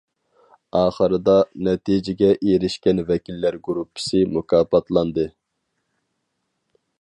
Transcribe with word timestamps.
ئاخىرىدا، 0.77 1.35
نەتىجىگە 1.67 2.29
ئېرىشكەن 2.37 3.03
ۋەكىللەر 3.11 3.59
گۇرۇپپىسى 3.69 4.23
مۇكاپاتلاندى. 4.33 5.27